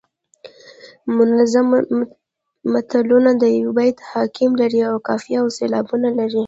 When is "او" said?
4.89-4.95, 5.41-5.47